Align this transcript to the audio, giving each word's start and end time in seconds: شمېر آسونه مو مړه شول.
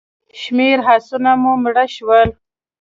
شمېر 0.39 0.77
آسونه 0.95 1.31
مو 1.41 1.53
مړه 1.63 1.85
شول. 1.95 2.29